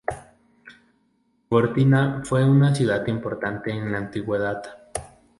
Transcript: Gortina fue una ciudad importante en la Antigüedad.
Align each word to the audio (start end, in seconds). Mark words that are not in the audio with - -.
Gortina 1.47 2.23
fue 2.25 2.43
una 2.43 2.73
ciudad 2.73 3.05
importante 3.05 3.69
en 3.71 3.91
la 3.91 3.99
Antigüedad. 3.99 4.63